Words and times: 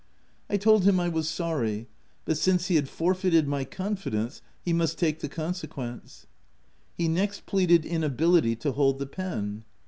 I 0.49 0.57
told 0.57 0.85
him 0.85 0.99
I 0.99 1.09
was 1.09 1.29
sorry, 1.29 1.87
but 2.25 2.35
since 2.35 2.69
he 2.69 2.75
had 2.75 2.89
forfeited 2.89 3.47
my 3.47 3.63
con 3.63 3.95
fidence, 3.95 4.41
he 4.65 4.73
must 4.73 4.97
take 4.97 5.19
the 5.19 5.29
consequence. 5.29 6.25
He 6.97 7.07
next 7.07 7.45
pleaded 7.45 7.85
inability 7.85 8.55
to 8.55 8.71
hold 8.71 8.97
the 8.97 9.05
pen. 9.05 9.63